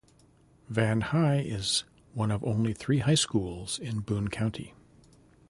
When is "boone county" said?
3.99-4.73